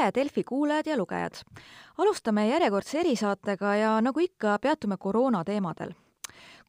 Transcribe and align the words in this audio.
tere, 0.00 0.12
Delfi 0.14 0.44
kuulajad 0.44 0.86
ja 0.86 0.96
lugejad! 0.96 1.34
alustame 1.98 2.46
järjekordse 2.48 3.00
erisaatega 3.00 3.74
ja 3.76 3.90
nagu 4.00 4.20
ikka, 4.20 4.56
peatume 4.58 4.96
koroona 4.96 5.42
teemadel. 5.44 5.92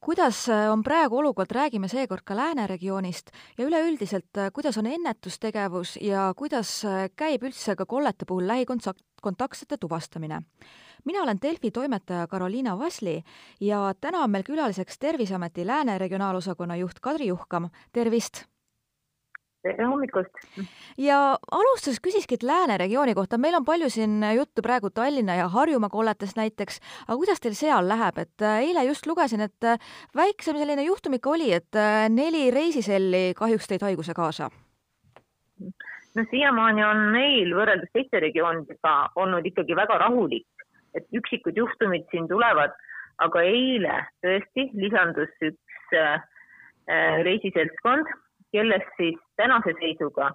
kuidas 0.00 0.48
on 0.72 0.82
praegu 0.82 1.16
olukord, 1.16 1.50
räägime 1.50 1.88
seekord 1.88 2.22
ka 2.24 2.36
Lääne 2.36 2.66
regioonist 2.66 3.30
ja 3.58 3.64
üleüldiselt, 3.64 4.36
kuidas 4.52 4.78
on 4.78 4.86
ennetustegevus 4.86 5.96
ja 6.00 6.34
kuidas 6.36 6.82
käib 7.16 7.42
üldse 7.42 7.76
ka 7.76 7.86
kollete 7.86 8.28
puhul 8.28 8.46
lähikontaktsete 8.46 9.76
tuvastamine? 9.80 10.42
mina 11.04 11.22
olen 11.22 11.38
Delfi 11.42 11.70
toimetaja 11.70 12.26
Karoliina 12.26 12.78
Vasli 12.78 13.22
ja 13.60 13.94
täna 14.00 14.18
on 14.18 14.30
meil 14.30 14.44
külaliseks 14.44 14.98
Terviseameti 14.98 15.66
Lääne 15.66 15.98
regionaalosakonna 15.98 16.76
juht 16.76 17.00
Kadri 17.00 17.26
Juhkam, 17.26 17.70
tervist! 17.92 18.51
Tere 19.62 19.86
hommikust! 19.86 20.40
ja 21.00 21.18
alustuseks 21.58 22.02
küsikski, 22.04 22.38
et 22.38 22.46
Lääne 22.46 22.76
regiooni 22.80 23.14
kohta, 23.18 23.38
meil 23.38 23.56
on 23.58 23.66
palju 23.66 23.88
siin 23.92 24.22
juttu 24.36 24.64
praegu 24.64 24.90
Tallinna 24.90 25.36
ja 25.38 25.48
Harjumaa 25.52 25.90
kolletest 25.92 26.38
näiteks, 26.38 26.80
aga 27.06 27.18
kuidas 27.20 27.42
teil 27.42 27.54
seal 27.58 27.88
läheb, 27.88 28.18
et 28.24 28.46
äh, 28.46 28.58
eile 28.66 28.84
just 28.88 29.06
lugesin, 29.06 29.44
et 29.46 29.68
äh, 29.68 29.78
väiksem 30.18 30.58
selline 30.58 30.86
juhtum 30.86 31.18
ikka 31.18 31.34
oli, 31.36 31.52
et 31.54 31.78
äh, 31.78 32.08
neli 32.10 32.48
reisiselli 32.54 33.32
kahjuks 33.38 33.70
tõid 33.70 33.86
haiguse 33.86 34.16
kaasa? 34.18 34.50
no 36.12 36.24
siiamaani 36.30 36.84
on 36.84 37.06
meil 37.14 37.54
võrreldes 37.56 37.92
teiste 37.94 38.20
regioonidega 38.20 38.96
olnud 39.22 39.46
ikkagi 39.48 39.76
väga 39.78 40.00
rahulik, 40.02 40.66
et 40.98 41.06
üksikud 41.16 41.56
juhtumid 41.56 42.04
siin 42.10 42.26
tulevad, 42.28 42.74
aga 43.22 43.44
eile 43.46 44.02
tõesti 44.24 44.66
lisandus 44.74 45.32
üks 45.46 45.94
reisiseltskond 47.22 48.10
kellest 48.52 48.96
siis 48.96 49.18
tänase 49.36 49.74
seisuga 49.80 50.30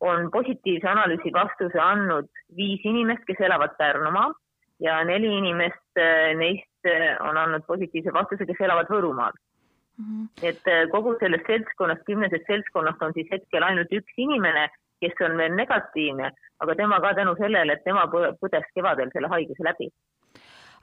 on 0.00 0.30
positiivse 0.30 0.88
analüüsi 0.88 1.32
vastuse 1.32 1.80
andnud 1.80 2.28
viis 2.56 2.84
inimest, 2.84 3.24
kes 3.26 3.40
elavad 3.40 3.76
Pärnumaal 3.78 4.34
ja 4.82 4.98
neli 5.04 5.30
inimest 5.38 6.00
eh, 6.00 6.34
neist 6.36 6.90
eh, 6.90 7.14
on 7.22 7.38
andnud 7.38 7.66
positiivse 7.66 8.12
vastuse, 8.14 8.46
kes 8.46 8.62
elavad 8.66 8.90
Võrumaal 8.90 9.34
mm. 9.34 10.04
-hmm. 10.04 10.46
et 10.50 10.72
eh, 10.74 10.86
kogu 10.94 11.14
sellest 11.20 11.46
seltskonnast, 11.46 12.06
kümnesest 12.06 12.46
seltskonnast 12.46 13.02
on 13.02 13.14
siis 13.18 13.30
hetkel 13.30 13.68
ainult 13.68 13.92
üks 14.00 14.18
inimene, 14.26 14.68
kes 15.00 15.22
on 15.26 15.36
veel 15.38 15.54
negatiivne, 15.58 16.32
aga 16.62 16.74
tema 16.74 17.00
ka 17.00 17.14
tänu 17.14 17.36
sellele, 17.38 17.72
et 17.72 17.84
tema 17.84 18.06
põdes 18.42 18.66
kevadel 18.74 19.10
selle 19.14 19.30
haiguse 19.34 19.70
läbi 19.70 19.90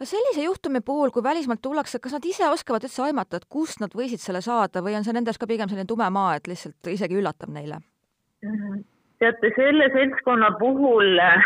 sellise 0.07 0.43
juhtumi 0.43 0.81
puhul, 0.85 1.11
kui 1.11 1.23
välismaalt 1.23 1.61
tullakse, 1.61 1.99
kas 1.99 2.15
nad 2.15 2.25
ise 2.25 2.47
oskavad 2.47 2.85
üldse 2.87 3.03
aimata, 3.03 3.39
et 3.39 3.49
kust 3.51 3.81
nad 3.83 3.95
võisid 3.95 4.21
selle 4.23 4.41
saada 4.45 4.83
või 4.85 4.95
on 4.95 5.03
see 5.03 5.15
nendes 5.15 5.37
ka 5.37 5.47
pigem 5.49 5.69
selline 5.69 5.87
tume 5.89 6.07
maa, 6.13 6.37
et 6.39 6.47
lihtsalt 6.47 6.91
isegi 6.93 7.19
üllatab 7.19 7.51
neile? 7.55 7.81
teate, 9.19 9.51
selle 9.55 9.89
seltskonna 9.91 10.53
puhul 10.59 11.19
äh, 11.19 11.43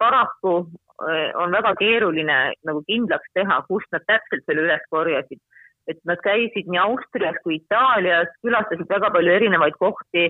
paraku 0.00 0.54
äh, 0.64 1.28
on 1.36 1.52
väga 1.52 1.74
keeruline 1.76 2.38
nagu 2.64 2.80
kindlaks 2.88 3.28
teha, 3.36 3.60
kust 3.68 3.92
nad 3.92 4.06
täpselt 4.08 4.46
selle 4.46 4.64
üles 4.64 4.86
korjasid. 4.90 5.40
et 5.90 5.98
nad 6.06 6.20
käisid 6.22 6.68
nii 6.70 6.78
Austrias 6.78 7.36
kui 7.42 7.56
Itaalias, 7.58 8.28
külastasid 8.44 8.88
väga 8.88 9.10
palju 9.10 9.32
erinevaid 9.32 9.76
kohti 9.80 10.28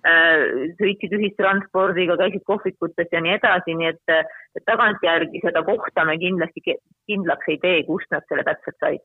sõitsid 0.00 1.12
ühistranspordiga, 1.12 2.16
käisid 2.20 2.44
kohvikutes 2.48 3.10
ja 3.12 3.20
nii 3.20 3.34
edasi, 3.36 3.74
nii 3.76 3.90
et, 3.90 4.12
et 4.56 4.64
tagantjärgi 4.68 5.42
seda 5.44 5.62
kohta 5.66 6.06
me 6.08 6.16
kindlasti 6.20 6.62
kindlaks 6.64 7.50
ei 7.52 7.58
tee, 7.60 7.82
kust 7.88 8.08
nad 8.14 8.24
selle 8.28 8.44
täpselt 8.46 8.78
said. 8.80 9.04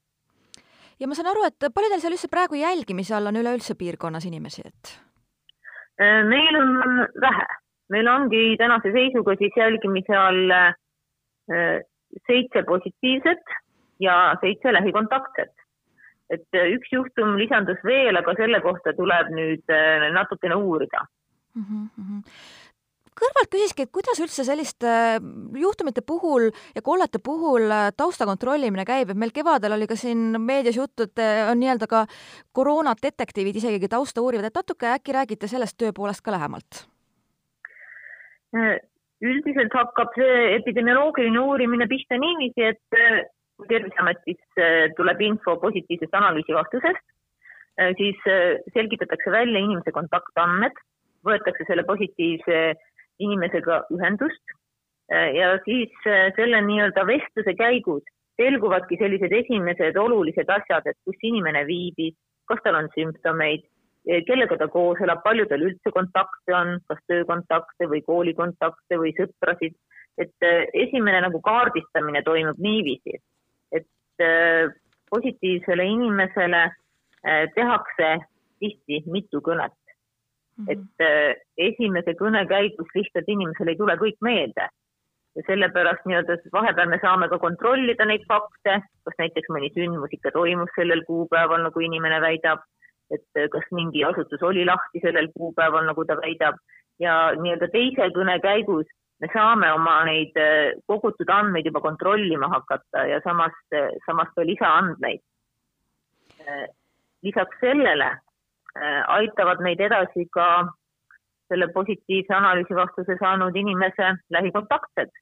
ja 0.99 1.07
ma 1.07 1.17
saan 1.17 1.33
aru, 1.33 1.43
et 1.49 1.67
palju 1.67 1.91
teil 1.91 2.03
seal 2.03 2.15
üldse 2.15 2.31
praegu 2.31 2.59
jälgimise 2.61 3.17
all 3.17 3.27
on 3.31 3.41
üleüldse 3.41 3.75
piirkonnas 3.75 4.27
inimesi, 4.29 4.63
et? 4.63 4.95
Äh, 5.99 6.23
meil 6.27 6.61
on 6.61 7.03
vähe, 7.21 7.49
meil 7.91 8.07
ongi 8.07 8.55
tänase 8.61 8.91
seisuga 8.95 9.36
siis 9.39 9.59
jälgimise 9.59 10.15
all 10.15 10.55
äh, 10.55 11.83
seitse 12.27 12.64
positiivset 12.64 13.55
ja 13.99 14.36
seitse 14.41 14.73
lähikontaktset 14.73 15.64
et 16.33 16.58
äh, 16.58 16.73
üks 16.75 16.91
juhtum 16.93 17.36
lisandus 17.39 17.81
veel, 17.86 18.17
aga 18.17 18.36
selle 18.37 18.61
kohta 18.63 18.93
tuleb 18.97 19.31
nüüd 19.36 19.73
äh, 19.73 20.08
natukene 20.15 20.58
uurida 20.58 21.03
mm. 21.53 21.65
-hmm. 21.65 22.23
kõrvalt 23.21 23.52
küsiski, 23.53 23.86
et 23.86 23.93
kuidas 23.93 24.19
üldse 24.23 24.45
selliste 24.47 24.89
äh, 24.89 25.19
juhtumite 25.61 26.02
puhul 26.02 26.49
ja 26.75 26.81
kollete 26.81 27.21
puhul 27.23 27.69
tausta 27.97 28.25
kontrollimine 28.25 28.85
käib, 28.85 29.09
et 29.09 29.21
meil 29.21 29.35
kevadel 29.35 29.77
oli 29.77 29.87
ka 29.87 29.95
siin 29.95 30.41
meedias 30.41 30.77
juttu, 30.77 31.03
et 31.03 31.23
on 31.52 31.61
nii-öelda 31.61 31.87
ka 31.87 32.05
koroonadetektiivid 32.53 33.61
isegi 33.61 33.87
tausta 33.87 34.21
uurivad, 34.21 34.49
et 34.49 34.61
natuke 34.61 34.89
äkki 34.97 35.14
räägite 35.14 35.47
sellest 35.47 35.77
töö 35.77 35.93
poolest 35.93 36.25
ka 36.25 36.31
lähemalt? 36.31 36.85
üldiselt 39.25 39.73
hakkab 39.73 40.14
see 40.15 40.55
epidemioloogiline 40.55 41.39
uurimine 41.39 41.87
pihta 41.91 42.15
niiviisi, 42.15 42.64
et 42.64 43.33
kui 43.58 43.70
Terviseametis 43.71 44.42
äh, 44.60 44.89
tuleb 44.98 45.21
info 45.23 45.55
positiivsest 45.61 46.17
analüüsi 46.20 46.55
vastusest, 46.55 47.05
äh, 47.80 47.93
siis 47.99 48.20
äh, 48.30 48.60
selgitatakse 48.76 49.32
välja 49.32 49.64
inimese 49.64 49.93
kontaktandmed, 49.95 50.76
võetakse 51.26 51.67
selle 51.70 51.86
positiivse 51.88 52.60
inimesega 53.23 53.86
ühendust 53.95 54.55
ja 55.10 55.52
siis 55.64 55.94
selle 56.36 56.60
nii-öelda 56.65 57.04
vestluse 57.05 57.54
käigus 57.58 58.04
selguvadki 58.42 58.98
sellised 58.98 59.33
esimesed 59.38 59.98
olulised 60.02 60.49
asjad, 60.49 60.86
et 60.89 60.98
kus 61.05 61.17
inimene 61.30 61.61
viibib, 61.65 62.17
kas 62.49 62.61
tal 62.65 62.77
on 62.80 62.89
sümptomeid, 62.94 63.64
kellega 64.27 64.58
ta 64.58 64.67
koos 64.73 65.02
elab, 65.05 65.21
palju 65.26 65.45
tal 65.49 65.65
üldse 65.65 65.94
kontakte 65.94 66.58
on, 66.58 66.76
kas 66.89 67.02
töökontakte 67.10 67.89
või 67.89 68.02
koolikontakte 68.05 68.99
või 69.02 69.14
sõprasid. 69.17 69.77
et 70.17 70.49
esimene 70.73 71.21
nagu 71.21 71.42
kaardistamine 71.44 72.21
toimub 72.23 72.60
niiviisi, 72.65 73.17
Äh, 74.21 74.71
positiivsele 75.09 75.83
inimesele 75.83 76.64
äh, 76.64 77.49
tehakse 77.55 78.08
tihti 78.59 79.03
mitu 79.11 79.42
kõnet 79.43 79.76
mm. 80.58 80.65
-hmm. 80.65 80.71
et 80.71 81.03
äh, 81.03 81.36
esimese 81.58 82.15
kõne 82.15 82.45
käigus 82.48 82.87
lihtsalt 82.95 83.27
inimesele 83.27 83.76
ei 83.76 83.77
tule 83.77 83.98
kõik 83.99 84.15
meelde 84.21 84.70
ja 85.36 85.43
sellepärast 85.48 86.08
nii-öelda 86.08 86.37
vahepeal 86.53 86.89
me 86.89 86.99
saame 87.02 87.27
ka 87.27 87.39
kontrollida 87.43 88.05
neid 88.05 88.23
fakte, 88.27 88.80
kas 89.03 89.20
näiteks 89.20 89.52
mõni 89.52 89.70
sündmus 89.76 90.15
ikka 90.15 90.32
toimus 90.32 90.71
sellel 90.80 91.03
kuupäeval, 91.11 91.67
nagu 91.67 91.80
inimene 91.80 92.21
väidab, 92.21 92.64
et 93.11 93.52
kas 93.52 93.67
mingi 93.71 94.03
asutus 94.03 94.42
oli 94.42 94.65
lahti 94.65 95.03
sellel 95.03 95.27
kuupäeval, 95.36 95.86
nagu 95.92 96.05
ta 96.05 96.15
väidab 96.23 96.55
ja 96.99 97.36
nii-öelda 97.36 97.67
teise 97.67 98.09
kõne 98.15 98.39
käigus 98.39 98.87
me 99.20 99.30
saame 99.33 99.71
oma 99.73 99.95
neid 100.08 100.36
äh, 100.39 100.76
kogutud 100.92 101.30
andmeid 101.31 101.67
juba 101.70 101.81
kontrollima 101.83 102.49
hakata 102.52 103.05
ja 103.08 103.21
samas, 103.23 103.55
äh, 103.73 103.92
samas 104.05 104.31
ka 104.36 104.43
lisaandmeid. 104.43 105.21
Äh, 106.43 106.67
lisaks 107.23 107.59
sellele 107.64 108.15
aitavad 109.08 109.61
meid 109.64 109.80
edasi 109.80 110.26
ka 110.36 110.45
selle 111.48 111.70
positiivse 111.71 112.33
analüüsi 112.36 112.76
vastuse 112.76 113.15
saanud 113.21 113.55
inimese 113.55 114.09
lähikontaktsed. 114.36 115.14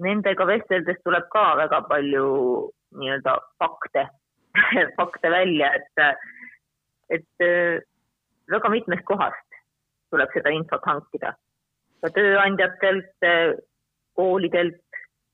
Nendega 0.00 0.46
vesteldes 0.48 0.96
tuleb 1.04 1.28
ka 1.34 1.42
väga 1.60 1.82
palju 1.90 2.30
nii-öelda 2.96 3.34
fakte 3.60 4.06
fakte 4.96 5.30
välja, 5.30 5.68
et, 5.76 6.24
et 7.12 7.44
väga 8.48 8.72
mitmest 8.72 9.04
kohast 9.04 9.60
tuleb 10.10 10.32
seda 10.32 10.54
infot 10.56 10.88
hankida 10.88 11.34
ka 12.06 12.12
tööandjatelt, 12.14 13.26
koolidelt, 14.16 14.82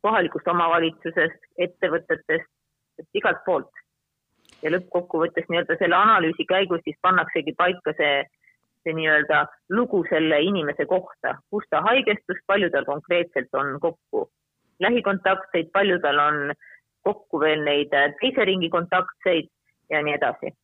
kohalikust 0.02 0.48
omavalitsusest, 0.48 1.40
ettevõtetest, 1.60 2.50
et 2.98 3.20
igalt 3.20 3.44
poolt. 3.46 3.70
ja 4.62 4.70
lõppkokkuvõttes 4.70 5.48
nii-öelda 5.50 5.74
selle 5.78 5.96
analüüsi 5.98 6.44
käigus 6.46 6.84
siis 6.84 6.94
pannaksegi 7.02 7.54
paika 7.58 7.94
see, 7.98 8.20
see 8.84 8.92
nii-öelda 8.94 9.40
lugu 9.74 10.04
selle 10.10 10.38
inimese 10.46 10.86
kohta, 10.86 11.32
kus 11.50 11.66
ta 11.70 11.80
haigestus, 11.82 12.38
palju 12.46 12.68
tal 12.70 12.86
konkreetselt 12.86 13.58
on 13.58 13.80
kokku 13.82 14.28
lähikontaktseid, 14.80 15.72
palju 15.74 15.98
tal 16.04 16.18
on 16.26 16.54
kokku 17.02 17.40
veel 17.42 17.64
neid 17.66 17.90
teise 18.20 18.46
ringi 18.46 18.70
kontaktseid 18.70 19.50
ja 19.90 20.02
nii 20.02 20.14
edasi 20.20 20.54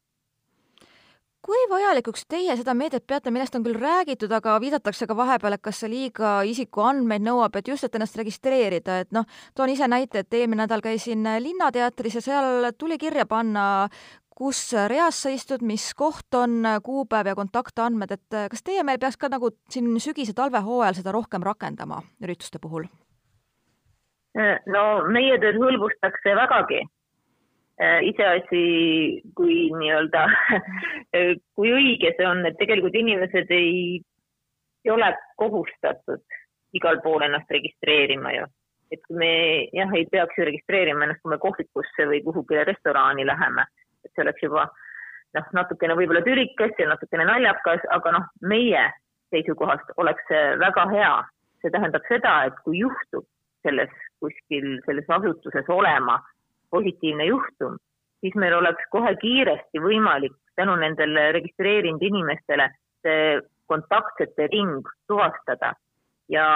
kui 1.44 1.58
vajalikuks 1.70 2.26
teie 2.28 2.56
seda 2.58 2.74
meedet 2.74 3.06
peate, 3.06 3.30
millest 3.30 3.56
on 3.56 3.64
küll 3.66 3.78
räägitud, 3.78 4.32
aga 4.34 4.58
viidatakse 4.62 5.06
ka 5.08 5.16
vahepeal, 5.16 5.56
et 5.56 5.64
kas 5.64 5.82
see 5.82 5.90
liiga 5.92 6.38
isikuandmeid 6.48 7.24
nõuab, 7.24 7.56
et 7.58 7.68
just, 7.70 7.86
et 7.86 7.98
ennast 7.98 8.18
registreerida, 8.18 9.00
et 9.04 9.12
noh, 9.14 9.26
toon 9.54 9.72
ise 9.72 9.88
näite, 9.88 10.24
et 10.24 10.38
eelmine 10.40 10.64
nädal 10.64 10.84
käisin 10.84 11.26
Linnateatris 11.44 12.18
ja 12.18 12.24
seal 12.24 12.70
tuli 12.78 12.98
kirja 12.98 13.26
panna, 13.26 13.88
kus 14.38 14.60
reas 14.90 15.22
sa 15.24 15.32
istud, 15.34 15.64
mis 15.66 15.90
koht 15.98 16.34
on, 16.38 16.62
kuupäev 16.84 17.32
ja 17.32 17.34
kontaktandmed, 17.38 18.14
et 18.14 18.38
kas 18.50 18.62
teie 18.62 18.84
meil 18.86 19.00
peaks 19.02 19.18
ka 19.18 19.30
nagu 19.32 19.50
siin 19.70 19.90
sügise-talvehooajal 20.02 21.00
seda 21.00 21.14
rohkem 21.14 21.46
rakendama 21.46 22.02
ürituste 22.22 22.62
puhul? 22.62 22.86
no 24.70 24.82
meie 25.10 25.38
tööd 25.42 25.56
hõlbustaks 25.58 26.22
see 26.22 26.34
vägagi 26.38 26.84
iseasi, 27.78 29.22
kui 29.38 29.68
nii-öelda, 29.78 30.24
kui 31.56 31.72
õige 31.74 32.10
see 32.16 32.26
on, 32.26 32.42
et 32.48 32.56
tegelikult 32.58 32.96
inimesed 32.98 33.52
ei, 33.54 34.00
ei 34.84 34.90
ole 34.90 35.12
kohustatud 35.38 36.24
igal 36.74 36.98
pool 37.04 37.22
ennast 37.26 37.50
registreerima 37.54 38.32
ju. 38.34 38.48
et 38.90 39.00
kui 39.04 39.18
me 39.20 39.32
jah, 39.76 39.90
ei 39.94 40.06
peaks 40.10 40.38
ju 40.38 40.46
registreerima 40.48 41.04
ennast, 41.04 41.20
kui 41.22 41.34
me 41.34 41.38
kohvikusse 41.38 42.06
või 42.08 42.22
kuhugile 42.24 42.64
restorani 42.64 43.26
läheme, 43.28 43.66
et 44.04 44.10
see 44.14 44.24
oleks 44.24 44.42
juba 44.42 44.64
noh, 45.36 45.50
natukene 45.52 45.96
võib-olla 45.98 46.22
tülikas 46.24 46.72
ja 46.80 46.88
natukene 46.88 47.26
naljakas, 47.28 47.84
aga 47.94 48.14
noh, 48.16 48.30
meie 48.40 48.86
seisukohast 49.34 49.92
oleks 50.00 50.24
see 50.30 50.44
väga 50.62 50.86
hea. 50.94 51.16
see 51.60 51.72
tähendab 51.74 52.04
seda, 52.08 52.32
et 52.46 52.58
kui 52.64 52.78
juhtub 52.78 53.24
selles 53.66 53.90
kuskil 54.22 54.78
selles 54.86 55.08
asutuses 55.10 55.68
olema 55.74 56.20
positiivne 56.70 57.28
juhtum, 57.28 57.76
siis 58.20 58.34
meil 58.34 58.56
oleks 58.58 58.88
kohe 58.90 59.14
kiiresti 59.22 59.82
võimalik 59.82 60.34
tänu 60.58 60.76
nendele 60.76 61.30
registreerinud 61.38 62.02
inimestele 62.02 62.70
see 63.02 63.40
kontaktsete 63.70 64.48
ring 64.52 64.88
tuvastada 65.08 65.74
ja 66.28 66.46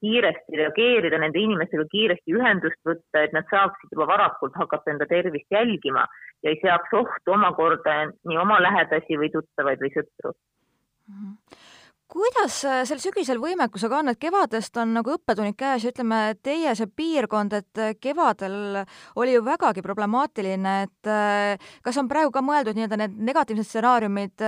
kiiresti 0.00 0.56
reageerida, 0.56 1.18
nende 1.20 1.40
inimestega 1.40 1.84
kiiresti 1.92 2.36
ühendust 2.36 2.80
võtta, 2.88 3.24
et 3.24 3.34
nad 3.36 3.48
saaksid 3.50 3.92
juba 3.92 4.06
varakult 4.08 4.56
hakata 4.56 4.94
enda 4.94 5.08
tervist 5.08 5.50
jälgima 5.52 6.06
ja 6.42 6.52
ei 6.52 6.60
seaks 6.62 6.94
ohtu 6.96 7.34
omakorda 7.36 7.98
nii 8.28 8.38
oma 8.40 8.60
lähedasi 8.62 9.18
või 9.20 9.32
tuttavaid 9.34 9.82
või 9.84 9.92
sõpru 9.96 10.32
mm. 10.32 11.34
-hmm 11.34 11.77
kuidas 12.08 12.62
äh, 12.64 12.82
sel 12.88 13.00
sügisel 13.02 13.40
võimekusega 13.42 14.00
on, 14.00 14.10
et 14.12 14.20
kevadest 14.20 14.76
on 14.80 14.94
nagu 14.96 15.12
õppetunnid 15.16 15.56
käes 15.58 15.84
ja 15.84 15.92
ütleme, 15.92 16.20
teie 16.44 16.72
see 16.78 16.88
piirkond, 17.00 17.54
et 17.58 17.82
äh, 17.82 17.94
kevadel 18.00 18.80
oli 19.20 19.34
ju 19.36 19.44
vägagi 19.46 19.84
problemaatiline, 19.84 20.74
et 20.88 21.10
äh, 21.12 21.70
kas 21.84 22.00
on 22.00 22.08
praegu 22.10 22.32
ka 22.34 22.42
mõeldud 22.44 22.78
nii-öelda 22.78 23.00
need 23.02 23.18
negatiivsed 23.28 23.68
stsenaariumid 23.68 24.46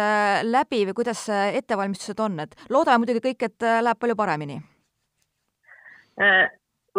läbi 0.48 0.84
või 0.88 0.96
kuidas 1.02 1.26
ettevalmistused 1.30 2.24
on, 2.24 2.40
et 2.46 2.56
loodame 2.72 3.04
muidugi 3.04 3.22
kõik, 3.30 3.46
et 3.50 3.68
läheb 3.84 4.00
palju 4.00 4.16
paremini? 4.16 4.60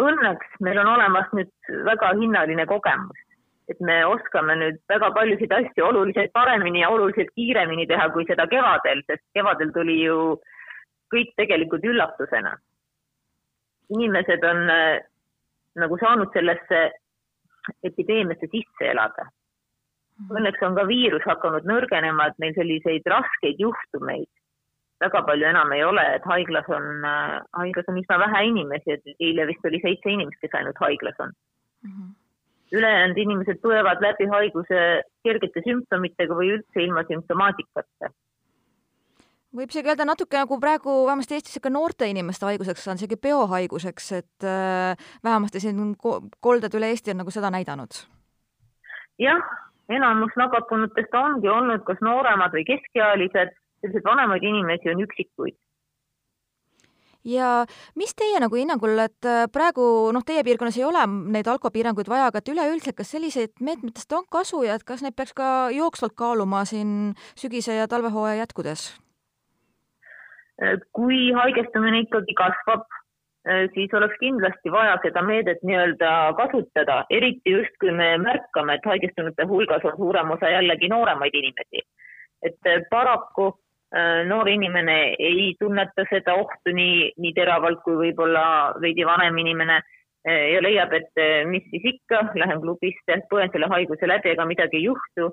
Õnneks 0.02 0.62
meil 0.64 0.80
on 0.82 0.94
olemas 0.94 1.34
nüüd 1.36 1.52
väga 1.86 2.14
hinnaline 2.18 2.66
kogemus, 2.70 3.18
et 3.72 3.80
me 3.88 3.98
oskame 4.06 4.56
nüüd 4.60 4.80
väga 4.92 5.12
paljusid 5.16 5.54
asju 5.56 5.86
oluliselt 5.88 6.34
paremini 6.34 6.84
ja 6.84 6.90
oluliselt 6.94 7.32
kiiremini 7.36 7.88
teha 7.88 8.10
kui 8.16 8.26
seda 8.30 8.48
kevadel, 8.52 9.04
sest 9.08 9.24
kevadel 9.38 9.72
tuli 9.76 9.98
ju 10.02 10.18
kõik 11.14 11.32
tegelikult 11.40 11.88
üllatusena. 11.88 12.58
inimesed 13.92 14.44
on 14.48 14.70
äh, 14.72 15.02
nagu 15.76 15.98
saanud 16.00 16.30
sellesse 16.34 16.80
epideemiasse 17.84 18.48
sisse 18.48 18.86
elada. 18.88 19.26
Mhm. 20.20 20.38
Õnneks 20.38 20.64
on 20.68 20.78
ka 20.78 20.86
viirus 20.88 21.26
hakanud 21.28 21.68
nõrgenema, 21.68 22.30
et 22.30 22.40
meil 22.40 22.56
selliseid 22.56 23.10
raskeid 23.16 23.60
juhtumeid 23.60 24.30
väga 25.02 25.24
palju 25.28 25.48
enam 25.50 25.72
ei 25.76 25.84
ole, 25.84 26.04
et 26.16 26.26
haiglas 26.30 26.68
on 26.70 27.06
äh,, 27.06 27.38
haiglas 27.58 27.88
on 27.90 28.00
üsna 28.02 28.20
vähe 28.22 28.44
inimesi, 28.52 28.98
et 28.98 29.24
eile 29.28 29.48
vist 29.50 29.66
oli 29.66 29.82
seitse 29.84 30.14
inimest, 30.14 30.40
kes 30.44 30.58
ainult 30.60 30.82
haiglas 30.86 31.20
on 31.20 31.32
mm. 31.32 31.92
-hmm. 31.92 32.12
Ülejäänud 32.72 33.18
inimesed 33.18 33.62
põevad 33.64 34.02
läbi 34.04 34.28
haiguse 34.32 34.82
kergete 35.24 35.64
sümptomitega 35.66 36.36
või 36.38 36.54
üldse 36.58 36.84
ilma 36.84 37.04
sümptomaatikata 37.10 38.12
võib 39.56 39.74
isegi 39.74 39.92
öelda 39.92 40.06
natuke 40.08 40.40
nagu 40.40 40.58
praegu 40.64 40.94
vähemasti 41.08 41.36
Eestis 41.36 41.60
ikka 41.60 41.72
noorte 41.74 42.08
inimeste 42.08 42.48
haiguseks 42.48 42.88
on 42.88 43.00
isegi 43.02 43.18
peohaiguseks, 43.20 44.12
et 44.20 44.48
äh, 44.48 45.10
vähemasti 45.24 45.60
siin 45.60 45.96
kolded 46.00 46.78
üle 46.80 46.92
Eesti 46.94 47.12
on 47.12 47.22
nagu 47.24 47.34
seda 47.36 47.52
näidanud. 47.52 48.00
jah, 49.20 49.44
enamus 49.90 50.38
nakatunutest 50.40 51.20
ongi 51.20 51.52
olnud 51.52 51.84
kas 51.84 52.00
nooremad 52.02 52.56
või 52.56 52.64
keskealised, 52.72 53.52
selliseid 53.82 54.08
vanemaid 54.08 54.48
inimesi 54.48 54.94
on 54.96 55.04
üksikuid 55.04 55.60
ja 57.26 57.66
mis 57.96 58.16
teie 58.18 58.40
nagu 58.42 58.58
hinnangul, 58.58 58.98
et 59.04 59.28
äh, 59.28 59.46
praegu 59.52 60.10
noh, 60.14 60.26
teie 60.26 60.44
piirkonnas 60.48 60.80
ei 60.80 60.88
ole 60.88 61.04
neid 61.36 61.48
alkopiiranguid 61.48 62.10
vaja, 62.10 62.32
aga 62.32 62.42
et 62.42 62.52
üleüldiselt, 62.54 62.98
kas 62.98 63.14
selliseid 63.14 63.54
meetmetest 63.62 64.12
on 64.18 64.26
kasu 64.32 64.64
ja 64.68 64.80
et 64.80 64.88
kas 64.88 65.04
neid 65.06 65.16
peaks 65.16 65.36
ka 65.38 65.70
jooksvalt 65.76 66.18
kaaluma 66.18 66.66
siin 66.66 67.14
sügise 67.36 67.78
ja 67.78 67.88
talvehooaja 67.88 68.44
jätkudes? 68.44 68.92
kui 70.94 71.32
haigestumine 71.34 72.04
ikkagi 72.04 72.36
kasvab, 72.38 72.84
eh, 73.50 73.64
siis 73.74 73.94
oleks 73.98 74.18
kindlasti 74.20 74.72
vaja 74.72 74.98
seda 75.02 75.24
meedet 75.26 75.64
nii-öelda 75.66 76.12
kasutada, 76.38 77.06
eriti 77.10 77.56
just, 77.56 77.74
kui 77.82 77.92
me 77.92 78.12
märkame, 78.22 78.78
et 78.78 78.86
haigestunute 78.86 79.48
hulgas 79.50 79.86
on 79.90 79.98
suurem 79.98 80.32
osa 80.38 80.54
jällegi 80.54 80.92
nooremaid 80.94 81.34
inimesi. 81.34 81.86
et 82.42 82.66
eh, 82.66 82.82
paraku 82.90 83.52
noor 84.28 84.48
inimene 84.48 84.94
ei 85.20 85.50
tunneta 85.60 86.06
seda 86.08 86.38
ohtu 86.40 86.72
nii, 86.72 87.10
nii 87.20 87.34
teravalt 87.36 87.82
kui 87.84 87.98
võib-olla 88.00 88.44
veidi 88.80 89.04
vanem 89.04 89.36
inimene 89.44 89.82
ja 90.24 90.62
leiab, 90.64 90.94
et 90.96 91.20
mis 91.50 91.66
siis 91.74 91.90
ikka, 91.96 92.22
lähen 92.40 92.62
klubisse, 92.64 93.18
põen 93.28 93.52
selle 93.52 93.68
haiguse 93.74 94.08
läbi, 94.08 94.32
ega 94.32 94.46
midagi 94.48 94.80
ei 94.80 94.86
juhtu 94.86 95.28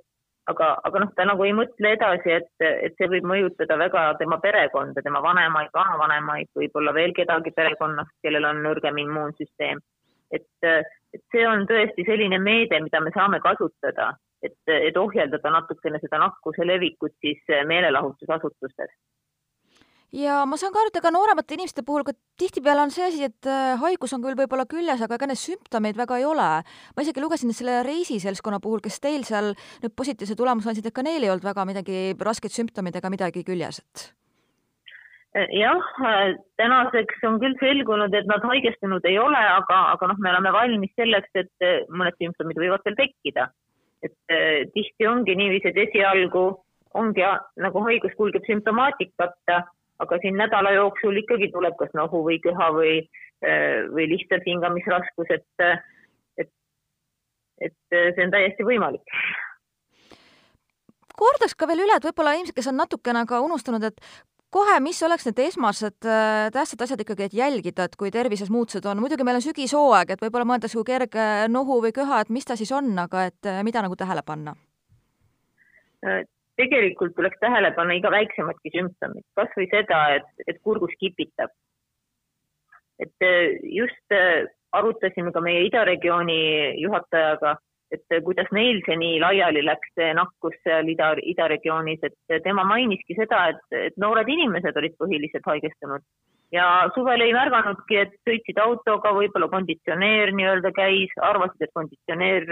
aga, 0.49 0.69
aga 0.89 1.03
noh, 1.03 1.11
ta 1.17 1.27
nagu 1.29 1.45
ei 1.45 1.55
mõtle 1.57 1.93
edasi, 1.95 2.33
et, 2.41 2.51
et 2.65 2.97
see 2.99 3.09
võib 3.13 3.27
mõjutada 3.29 3.77
väga 3.81 4.05
tema 4.21 4.39
perekonda, 4.43 5.03
tema 5.05 5.21
vanemaid, 5.25 5.71
vanavanemaid, 5.75 6.51
võib-olla 6.57 6.95
veel 6.97 7.13
kedagi 7.17 7.53
perekonnast, 7.57 8.15
kellel 8.25 8.49
on 8.49 8.63
nõrgem 8.65 9.01
immuunsüsteem. 9.05 9.83
et, 10.33 10.49
et 11.17 11.23
see 11.33 11.45
on 11.49 11.67
tõesti 11.69 12.05
selline 12.05 12.41
meede, 12.41 12.81
mida 12.85 13.01
me 13.01 13.13
saame 13.15 13.41
kasutada, 13.45 14.13
et, 14.43 14.59
et 14.71 14.97
ohjeldada 14.97 15.51
natukene 15.51 16.01
seda 16.03 16.21
nakkuse 16.23 16.67
levikut 16.67 17.15
siis 17.25 17.41
meelelahutusasutustes 17.67 18.93
ja 20.15 20.43
ma 20.49 20.57
saan 20.57 20.73
ka 20.73 20.81
aru, 20.81 20.93
et 20.93 21.01
ega 21.01 21.13
nooremate 21.13 21.57
inimeste 21.57 21.85
puhul 21.87 22.05
ka 22.07 22.15
tihtipeale 22.41 22.87
on 22.87 22.93
see 22.93 23.05
asi, 23.05 23.25
et 23.29 23.49
äh, 23.49 23.77
haigus 23.81 24.15
on 24.17 24.23
küll 24.25 24.39
võib-olla 24.39 24.65
küljes, 24.69 25.03
aga 25.05 25.19
ega 25.19 25.29
neid 25.29 25.41
sümptomeid 25.41 25.99
väga 25.99 26.21
ei 26.21 26.25
ole. 26.29 26.49
ma 26.65 27.05
isegi 27.05 27.21
lugesin 27.21 27.53
selle 27.53 27.83
reisiseltskonna 27.87 28.61
puhul, 28.65 28.81
kes 28.85 29.01
teil 29.05 29.27
seal 29.29 29.53
nüüd 29.83 29.97
positiivse 29.97 30.37
tulemuse 30.39 30.73
andsid, 30.73 30.89
et 30.89 30.97
ka 30.97 31.05
neil 31.05 31.25
ei 31.25 31.33
olnud 31.33 31.45
väga 31.45 31.67
midagi 31.69 32.15
raskeid 32.17 32.55
sümptomeid 32.55 32.97
ega 32.97 33.13
midagi 33.13 33.45
küljes, 33.45 33.83
et 33.85 34.09
jah, 35.55 35.85
tänaseks 36.59 37.25
on 37.29 37.37
küll 37.43 37.55
selgunud, 37.61 38.15
et 38.17 38.27
nad 38.27 38.43
haigestunud 38.49 39.05
ei 39.07 39.19
ole, 39.21 39.39
aga, 39.39 39.81
aga 39.93 40.09
noh, 40.11 40.21
me 40.25 40.33
oleme 40.33 40.53
valmis 40.57 40.95
selleks, 40.97 41.31
et 41.37 41.67
mõned 41.93 42.17
sümptomid 42.17 42.59
võivad 42.59 42.83
veel 42.87 42.97
tekkida. 42.99 43.51
Et 44.03 44.15
eh, 44.31 44.67
tihti 44.75 45.07
ongi 45.07 45.35
niiviisi, 45.37 45.73
et 45.73 45.83
esialgu 45.89 46.45
ongi 46.95 47.25
nagu 47.61 47.83
haigus 47.85 48.15
kulgeb 48.17 48.47
sümptomaatikata 48.47 49.63
aga 50.03 50.19
siin 50.23 50.39
nädala 50.39 50.73
jooksul 50.77 51.17
ikkagi 51.23 51.51
tuleb 51.53 51.77
kas 51.81 51.91
nohu 51.99 52.23
või 52.27 52.39
köha 52.45 52.71
või, 52.75 52.95
äh, 53.43 53.89
või 53.95 54.09
lihtsalt 54.15 54.47
hingamisraskus, 54.47 55.35
et, 55.35 55.67
et, 56.39 56.53
et 57.67 57.77
see 57.91 58.25
on 58.27 58.35
täiesti 58.35 58.67
võimalik. 58.67 59.19
Kordaks 61.19 61.57
ka 61.59 61.67
veel 61.67 61.83
üle, 61.83 61.99
et 61.99 62.05
võib-olla 62.07 62.37
inimesed, 62.37 62.55
kes 62.55 62.71
on 62.71 62.79
natukene 62.79 63.25
ka 63.27 63.41
unustanud, 63.43 63.83
et 63.83 63.99
kohe, 64.55 64.79
mis 64.81 65.01
oleks 65.07 65.27
need 65.29 65.43
esmased 65.45 66.09
äh, 66.09 66.49
tähtsad 66.55 66.85
asjad 66.85 67.03
ikkagi, 67.05 67.29
et 67.29 67.37
jälgida, 67.37 67.89
et 67.89 67.97
kui 68.01 68.11
tervises 68.15 68.51
muutused 68.51 68.87
on, 68.89 69.01
muidugi 69.03 69.27
meil 69.27 69.41
on 69.41 69.45
sügishooaeg, 69.45 70.15
et 70.15 70.25
võib-olla 70.25 70.49
mõeldakse, 70.49 70.79
kui 70.79 70.89
kerge 70.89 71.29
nohu 71.53 71.81
või 71.85 71.93
köha, 71.97 72.23
et 72.23 72.33
mis 72.33 72.49
ta 72.49 72.57
siis 72.57 72.73
on, 72.73 72.91
aga 72.99 73.29
et 73.31 73.49
äh, 73.51 73.63
mida 73.67 73.85
nagu 73.85 73.97
tähele 73.99 74.25
panna? 74.27 74.57
tegelikult 76.59 77.17
tuleks 77.17 77.41
tähele 77.43 77.73
panna 77.75 77.97
iga 77.99 78.11
väiksematki 78.15 78.71
sümptomit, 78.75 79.25
kasvõi 79.39 79.67
seda, 79.71 79.99
et, 80.19 80.29
et 80.47 80.61
kurgus 80.63 80.95
kipitab. 81.01 81.51
et 82.99 83.27
äh, 83.27 83.59
just 83.63 84.15
äh, 84.15 84.47
arutasime 84.73 85.33
ka 85.33 85.41
meie 85.41 85.65
idaregiooni 85.69 86.41
juhatajaga, 86.83 87.57
et 87.95 88.05
äh, 88.13 88.23
kuidas 88.25 88.51
neil 88.53 88.81
see 88.87 88.97
nii 89.01 89.21
laiali 89.23 89.63
läks, 89.65 89.93
see 89.99 90.09
nakkus 90.17 90.57
seal 90.67 90.89
ida, 90.93 91.13
idaregioonis, 91.33 92.03
et 92.09 92.43
tema 92.45 92.65
mainiski 92.69 93.17
seda, 93.19 93.47
et, 93.55 93.63
et 93.89 93.97
noored 94.01 94.29
inimesed 94.29 94.77
olid 94.77 94.97
põhiliselt 95.01 95.49
haigestunud. 95.49 96.05
Ja 96.53 96.67
suvel 96.95 97.21
ei 97.21 97.35
märganudki, 97.37 97.99
et 98.01 98.15
sõitsid 98.25 98.61
autoga, 98.63 99.13
võib-olla 99.13 99.51
konditsioneer 99.53 100.33
nii-öelda 100.37 100.73
käis, 100.77 101.13
arvasid, 101.21 101.67
et 101.67 101.75
konditsioneer 101.77 102.47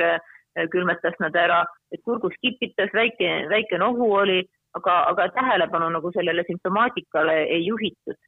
külmetas 0.72 1.16
nad 1.20 1.36
ära, 1.36 1.62
et 1.92 2.02
kurgus 2.04 2.36
kipitas, 2.44 2.92
väike, 2.96 3.30
väike 3.48 3.80
nohu 3.80 4.10
oli, 4.18 4.42
aga, 4.76 4.98
aga 5.12 5.30
tähelepanu 5.36 5.88
nagu 5.94 6.12
sellele 6.12 6.44
sümptomaatikale 6.48 7.42
ei 7.56 7.64
juhitud. 7.66 8.20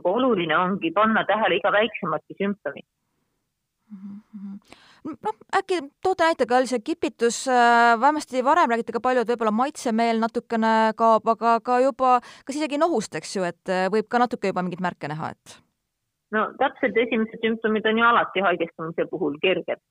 aga 0.00 0.08
oluline 0.08 0.56
ongi 0.56 0.88
panna 0.96 1.20
tähele 1.28 1.58
iga 1.58 1.72
väiksematki 1.72 2.34
sümptomit 2.38 2.86
noh, 5.08 5.38
äkki 5.58 5.80
toote 6.04 6.28
näite 6.28 6.46
ka 6.50 6.60
see 6.66 6.82
kipitus 6.84 7.42
äh,, 7.50 7.94
vähemasti 8.00 8.44
varem 8.44 8.70
räägiti 8.70 8.94
ka 8.94 9.02
palju, 9.04 9.24
et 9.24 9.32
võib-olla 9.34 9.54
maitsemeel 9.62 10.22
natukene 10.22 10.92
kaob, 10.98 11.28
aga 11.34 11.58
ka 11.64 11.80
juba, 11.84 12.18
kas 12.46 12.58
isegi 12.60 12.80
nohust, 12.80 13.14
eks 13.18 13.36
ju, 13.36 13.46
et 13.48 13.72
äh, 13.72 13.88
võib 13.92 14.08
ka 14.08 14.22
natuke 14.22 14.52
juba 14.52 14.64
mingeid 14.64 14.84
märke 14.84 15.10
näha, 15.10 15.34
et? 15.34 15.58
no 16.32 16.46
täpselt 16.60 16.96
esimesed 16.96 17.42
sümptomid 17.44 17.86
on 17.90 17.98
ju 17.98 18.06
alati 18.08 18.44
haigestumise 18.44 19.08
puhul 19.10 19.36
kerged 19.42 19.82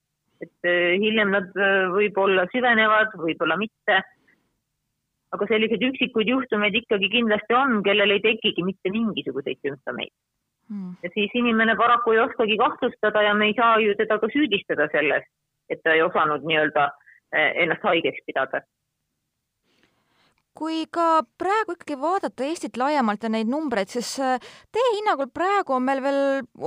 et 0.41 0.67
äh, 0.67 0.97
hiljem 1.01 1.31
nad 1.33 1.53
äh, 1.53 1.85
võib-olla 1.93 2.47
süvenevad, 2.53 3.13
võib-olla 3.21 3.57
mitte. 3.61 4.01
aga 5.31 5.45
selliseid 5.47 5.83
üksikuid 5.87 6.27
juhtumeid 6.27 6.75
ikkagi 6.75 7.07
kindlasti 7.07 7.55
on, 7.55 7.77
kellel 7.85 8.11
ei 8.11 8.19
tekigi 8.19 8.65
mitte 8.67 8.91
mingisuguseid 8.91 9.61
sümptomeid. 9.63 10.11
Mm.. 10.71 10.97
ja 11.03 11.13
siis 11.13 11.37
inimene 11.43 11.75
paraku 11.75 12.15
ei 12.15 12.23
oskagi 12.25 12.57
kahtlustada 12.57 13.23
ja 13.27 13.33
me 13.37 13.51
ei 13.51 13.55
saa 13.59 13.79
ju 13.83 13.95
teda 13.99 14.19
ka 14.19 14.31
süüdistada 14.35 14.89
selles, 14.95 15.25
et 15.69 15.83
ta 15.83 15.95
ei 15.95 16.05
osanud 16.07 16.47
nii-öelda 16.47 16.89
eh, 17.35 17.63
ennast 17.63 17.89
haigeks 17.89 18.23
pidada 18.25 18.63
kui 20.57 20.83
ka 20.91 21.23
praegu 21.39 21.75
ikkagi 21.75 21.95
vaadata 21.99 22.43
Eestit 22.45 22.77
laiemalt 22.79 23.23
ja 23.23 23.29
neid 23.31 23.49
numbreid, 23.49 23.89
siis 23.91 24.09
äh, 24.19 24.39
teie 24.73 24.89
hinnangul 24.97 25.29
praegu 25.33 25.77
on 25.77 25.85
meil 25.87 26.01
veel 26.03 26.19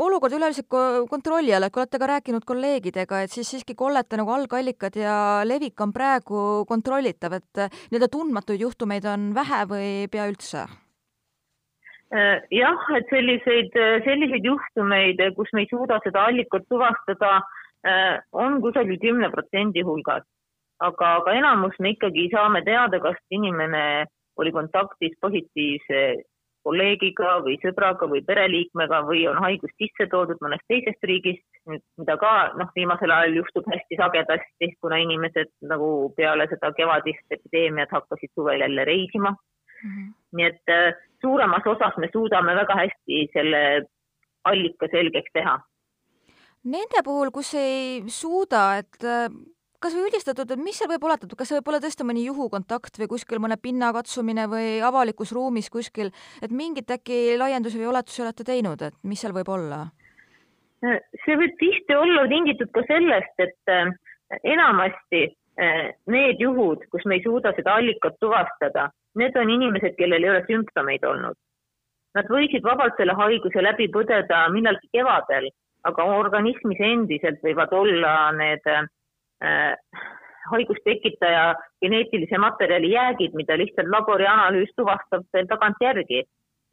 olukord 0.07 0.35
üleüldiselt 0.35 0.71
kontrolli 1.11 1.53
all, 1.55 1.69
et 1.69 1.75
kui 1.75 1.85
olete 1.85 2.01
ka 2.01 2.09
rääkinud 2.15 2.47
kolleegidega, 2.49 3.21
et 3.25 3.35
siis 3.35 3.51
siiski 3.53 3.77
kollete 3.79 4.19
nagu 4.21 4.33
algallikad 4.35 4.97
ja 4.99 5.17
levik 5.47 5.81
on 5.85 5.93
praegu 5.93 6.65
kontrollitav, 6.69 7.37
et 7.41 7.67
äh, 7.67 7.83
nii-öelda 7.91 8.11
tundmatuid 8.17 8.65
juhtumeid 8.65 9.07
on 9.11 9.33
vähe 9.37 9.61
või 9.71 9.91
pea 10.11 10.31
üldse? 10.33 10.65
Äh, 12.15 12.43
jah, 12.55 12.79
et 12.95 13.09
selliseid, 13.11 13.75
selliseid 14.07 14.45
juhtumeid, 14.47 15.23
kus 15.35 15.51
me 15.53 15.65
ei 15.65 15.71
suuda 15.71 15.99
seda 16.05 16.29
allikat 16.31 16.67
tuvastada, 16.71 17.41
on 18.33 18.61
kusagil 18.65 18.97
kümne 19.03 19.29
protsendi 19.33 19.83
hulgas. 19.85 20.23
Aga, 20.81 21.09
aga 21.21 21.35
enamus 21.37 21.75
me 21.83 21.93
ikkagi 21.95 22.29
saame 22.33 22.63
teada, 22.65 23.01
kas 23.03 23.19
inimene 23.35 24.07
oli 24.41 24.53
kontaktis 24.55 25.13
positiivse 25.21 26.01
kolleegiga 26.65 27.39
või 27.45 27.59
sõbraga 27.63 28.09
või 28.11 28.23
pereliikmega 28.25 29.03
või 29.09 29.25
on 29.29 29.41
haigus 29.45 29.73
sisse 29.81 30.07
toodud 30.11 30.41
mõnest 30.45 30.65
teisest 30.71 31.05
riigist, 31.11 31.45
mida 31.69 32.17
ka 32.21 32.33
noh, 32.59 32.71
viimasel 32.77 33.13
ajal 33.13 33.41
juhtub 33.41 33.69
hästi 33.73 33.99
sagedasti, 34.01 34.71
kuna 34.81 35.01
inimesed 35.05 35.53
nagu 35.71 35.91
peale 36.17 36.49
seda 36.53 36.73
kevadist 36.79 37.37
epideemiat 37.37 37.93
hakkasid 37.93 38.33
suvel 38.33 38.65
jälle 38.65 38.87
reisima 38.89 39.35
mm. 39.85 39.91
-hmm. 39.91 40.13
nii 40.33 40.47
et 40.47 40.73
äh, 40.73 40.95
suuremas 41.21 41.67
osas 41.67 41.97
me 41.97 42.09
suudame 42.13 42.57
väga 42.57 42.77
hästi 42.83 43.29
selle 43.33 43.63
allika 44.45 44.89
selgeks 44.93 45.33
teha. 45.33 45.59
Nende 46.65 47.03
puhul, 47.05 47.31
kus 47.31 47.55
ei 47.61 48.03
suuda, 48.09 48.79
et 48.81 49.05
äh, 49.05 49.29
kas 49.85 49.97
või 49.97 50.07
üldistatud, 50.09 50.49
et 50.51 50.61
mis 50.61 50.79
seal 50.81 50.89
võib 50.89 51.05
olla, 51.05 51.19
kas 51.21 51.51
see 51.51 51.59
võib 51.59 51.69
olla 51.69 51.81
tõesti 51.85 52.07
mõni 52.09 52.25
juhukontakt 52.25 52.99
või 53.01 53.11
kuskil 53.13 53.41
mõne 53.45 53.59
pinna 53.61 53.93
katsumine 53.93 54.47
või 54.49 54.81
avalikus 54.81 55.33
ruumis 55.37 55.69
kuskil, 55.73 56.13
et 56.43 56.51
mingit 56.51 56.91
äkki 56.91 57.37
laiendusi 57.41 57.81
või 57.81 57.91
oletusi 57.93 58.25
olete 58.25 58.47
teinud, 58.49 58.83
et 58.83 58.97
mis 59.05 59.21
seal 59.21 59.37
võib 59.37 59.53
olla? 59.53 59.85
see 61.25 61.37
võib 61.41 61.55
tihti 61.57 61.95
olla 61.97 62.27
tingitud 62.29 62.69
ka 62.75 62.83
sellest, 62.85 63.39
et 63.41 63.73
äh, 63.73 63.89
enamasti 64.53 65.23
äh, 65.31 65.44
need 66.11 66.41
juhud, 66.43 66.83
kus 66.91 67.05
me 67.07 67.19
ei 67.19 67.23
suuda 67.23 67.53
seda 67.57 67.77
allikat 67.79 68.17
tuvastada, 68.21 68.89
need 69.15 69.37
on 69.37 69.51
inimesed, 69.51 69.95
kellel 69.99 70.25
ei 70.25 70.31
ole 70.31 70.41
sümptomeid 70.49 71.05
olnud. 71.07 71.39
Nad 72.15 72.31
võisid 72.31 72.63
vabalt 72.67 72.97
selle 72.99 73.15
haiguse 73.19 73.63
läbi 73.63 73.87
põdeda 73.91 74.49
millalgi 74.55 74.91
kevadel, 74.95 75.49
aga 75.85 76.05
organismis 76.17 76.81
endiselt 76.81 77.41
võivad 77.43 77.73
olla 77.75 78.15
need 78.35 78.67
äh, 78.71 78.85
Äh, 79.45 79.77
haigustekitaja 80.51 81.55
geneetilise 81.83 82.39
materjali 82.39 82.91
jäägid, 82.93 83.33
mida 83.35 83.57
lihtsalt 83.59 83.89
laborianalüüs 83.93 84.73
tuvastab 84.77 85.25
veel 85.33 85.47
tagantjärgi. 85.51 86.25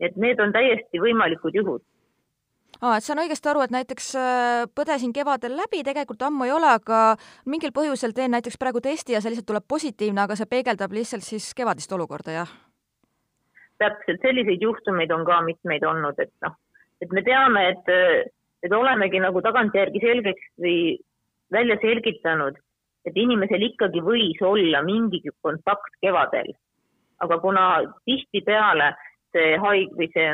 et 0.01 0.15
need 0.17 0.39
on 0.41 0.50
täiesti 0.51 0.97
võimalikud 0.97 1.53
juhud 1.53 1.81
aa, 2.81 2.97
et 2.97 3.05
saan 3.05 3.21
õigesti 3.23 3.51
aru, 3.51 3.63
et 3.65 3.73
näiteks 3.73 4.09
äh, 4.19 4.63
põdesin 4.75 5.13
kevadel 5.13 5.55
läbi, 5.59 5.83
tegelikult 5.85 6.25
ammu 6.27 6.47
ei 6.47 6.55
ole, 6.55 6.73
aga 6.79 7.01
mingil 7.45 7.73
põhjusel 7.75 8.15
teen 8.17 8.33
näiteks 8.35 8.59
praegu 8.61 8.81
testi 8.81 9.15
ja 9.15 9.21
see 9.21 9.33
lihtsalt 9.33 9.50
tuleb 9.53 9.67
positiivne, 9.69 10.25
aga 10.25 10.38
see 10.39 10.50
peegeldab 10.50 10.93
lihtsalt 10.97 11.25
siis 11.25 11.51
kevadist 11.57 11.93
olukorda, 11.97 12.41
jah? 12.41 12.51
täpselt, 13.81 14.21
selliseid 14.21 14.61
juhtumeid 14.61 15.09
on 15.13 15.23
ka 15.25 15.39
mitmeid 15.41 15.85
olnud, 15.89 16.19
et 16.21 16.33
noh, 16.45 16.53
et 17.01 17.13
me 17.17 17.23
teame, 17.25 17.63
et, 17.71 17.88
et 18.61 18.73
olemegi 18.77 19.21
nagu 19.23 19.41
tagantjärgi 19.41 20.03
selgeks 20.03 20.51
või 20.61 20.75
välja 21.51 21.79
selgitanud, 21.81 22.59
et 23.09 23.17
inimesel 23.17 23.65
ikkagi 23.71 24.03
võis 24.05 24.41
olla 24.45 24.83
mingi 24.85 25.23
kontakt 25.41 25.97
kevadel. 26.01 26.53
aga 27.21 27.38
kuna 27.38 27.63
tihtipeale 28.05 28.93
see 29.33 29.57
haig- 29.61 29.91
või 29.97 30.07
see 30.13 30.29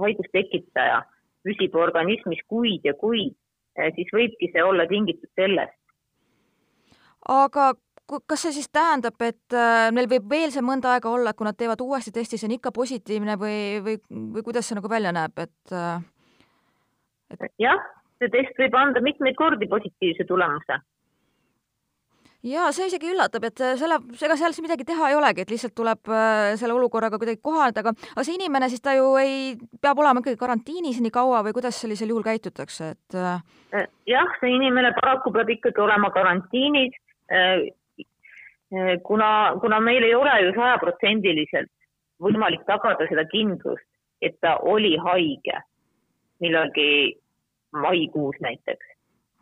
haigustekitaja 0.00 1.02
püsib 1.46 1.76
organismis 1.76 2.40
kuid 2.48 2.84
ja 2.84 2.94
kuid, 2.94 3.36
eh, 3.78 3.92
siis 3.96 4.10
võibki 4.14 4.50
see 4.52 4.64
olla 4.64 4.86
tingitud 4.90 5.30
sellest. 5.38 5.76
aga 7.28 7.72
kas 8.26 8.42
see 8.42 8.52
siis 8.56 8.70
tähendab, 8.72 9.20
et 9.22 9.54
äh, 9.54 9.88
neil 9.94 10.08
võib 10.10 10.26
veel 10.30 10.50
see 10.50 10.64
mõnda 10.66 10.94
aega 10.94 11.10
olla, 11.10 11.32
kui 11.36 11.46
nad 11.46 11.58
teevad 11.58 11.80
uuesti 11.84 12.10
testi, 12.14 12.38
see 12.40 12.48
on 12.48 12.56
ikka 12.56 12.72
positiivne 12.74 13.36
või, 13.38 13.58
või, 13.84 13.96
või 14.34 14.42
kuidas 14.46 14.66
see 14.66 14.78
nagu 14.78 14.90
välja 14.90 15.12
näeb, 15.14 15.38
et, 15.38 15.74
äh, 15.76 16.02
et...? 17.30 17.52
jah, 17.62 17.78
see 18.18 18.32
test 18.34 18.58
võib 18.58 18.74
anda 18.74 19.02
mitmeid 19.04 19.38
kordi 19.38 19.68
positiivse 19.70 20.26
tulemuse 20.26 20.80
ja 22.46 22.68
see 22.72 22.88
isegi 22.88 23.10
üllatab, 23.12 23.44
et 23.48 23.62
selle, 23.78 23.98
ega 24.14 24.36
seal 24.38 24.54
siis 24.54 24.64
midagi 24.64 24.86
teha 24.88 25.10
ei 25.10 25.16
olegi, 25.18 25.44
et 25.44 25.52
lihtsalt 25.52 25.74
tuleb 25.76 26.10
äh, 26.12 26.52
selle 26.60 26.76
olukorraga 26.76 27.18
kuidagi 27.20 27.40
kohaneda, 27.44 27.84
aga, 27.84 27.94
aga 28.14 28.24
see 28.26 28.36
inimene 28.38 28.70
siis 28.72 28.84
ta 28.84 28.94
ju 28.96 29.12
ei, 29.20 29.56
peab 29.82 30.00
olema 30.00 30.22
ikkagi 30.22 30.40
karantiinis 30.40 31.00
nii 31.04 31.14
kaua 31.14 31.42
või 31.46 31.54
kuidas 31.56 31.80
sellisel 31.82 32.12
juhul 32.12 32.24
käitutakse, 32.26 32.92
et? 32.96 33.16
Äh? 33.16 33.42
Äh, 33.76 33.88
jah, 34.08 34.36
see 34.40 34.54
inimene 34.56 34.94
paraku 34.96 35.32
peab 35.36 35.52
ikkagi 35.56 35.84
olema 35.84 36.12
karantiinis. 36.14 36.96
kuna, 39.06 39.28
kuna 39.62 39.78
meil 39.80 40.02
ei 40.02 40.14
ole 40.14 40.32
ju 40.42 40.54
sajaprotsendiliselt 40.56 41.70
võimalik 42.22 42.64
tagada 42.66 43.06
seda 43.06 43.22
kindlust, 43.30 43.86
et 44.22 44.34
ta 44.42 44.56
oli 44.66 44.96
haige 44.98 45.60
millalgi 46.42 47.16
maikuus 47.70 48.40
näiteks 48.42 48.89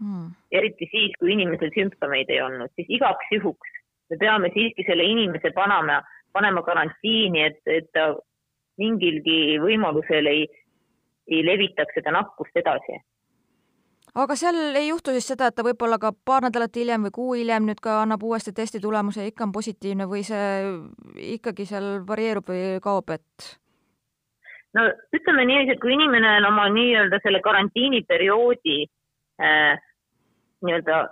hmm.. 0.01 0.31
eriti 0.53 0.89
siis, 0.91 1.17
kui 1.19 1.35
inimesel 1.35 1.73
sümptomeid 1.75 2.31
ei 2.31 2.41
olnud, 2.45 2.73
siis 2.77 2.89
igaks 2.99 3.35
juhuks 3.35 3.79
me 4.11 4.17
peame 4.17 4.51
siiski 4.55 4.85
selle 4.87 5.05
inimese 5.05 5.51
panema, 5.57 6.01
panema 6.33 6.63
karantiini, 6.63 7.45
et, 7.51 7.61
et 7.67 7.91
ta 7.93 8.11
mingilgi 8.79 9.59
võimalusel 9.63 10.31
ei, 10.31 10.49
ei 11.29 11.45
levitaks 11.45 11.99
seda 11.99 12.15
nakkust 12.15 12.57
edasi. 12.57 13.01
Aga 14.19 14.35
seal 14.41 14.57
ei 14.79 14.89
juhtu 14.89 15.13
siis 15.15 15.29
seda, 15.31 15.51
et 15.51 15.55
ta 15.55 15.63
võib-olla 15.63 15.99
ka 16.01 16.11
paar 16.25 16.47
nädalat 16.47 16.75
hiljem 16.81 17.05
või 17.07 17.15
kuu 17.15 17.33
hiljem 17.37 17.69
nüüd 17.69 17.81
ka 17.85 18.01
annab 18.03 18.25
uuesti 18.25 18.55
testi 18.57 18.81
tulemuse 18.81 19.23
ja 19.23 19.31
ikka 19.31 19.45
on 19.45 19.53
positiivne 19.55 20.09
või 20.11 20.25
see 20.27 20.47
ikkagi 21.37 21.67
seal 21.69 21.99
varieerub 22.09 22.49
või 22.49 22.63
kaob, 22.83 23.13
et? 23.15 23.51
no 24.75 24.87
ütleme 25.15 25.45
niiviisi, 25.45 25.77
et 25.77 25.83
kui 25.83 25.93
inimene 25.95 26.39
on 26.41 26.49
oma 26.51 26.67
nii-öelda 26.73 27.21
selle 27.23 27.43
karantiiniperioodi 27.45 28.79
äh, 29.41 29.79
nii-öelda 30.65 31.07